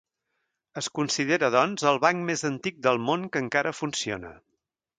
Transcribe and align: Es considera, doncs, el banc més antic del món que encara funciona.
Es 0.81 0.87
considera, 0.99 1.49
doncs, 1.55 1.85
el 1.93 2.01
banc 2.07 2.25
més 2.31 2.45
antic 2.51 2.81
del 2.89 2.99
món 3.11 3.29
que 3.35 3.45
encara 3.47 3.77
funciona. 3.85 4.37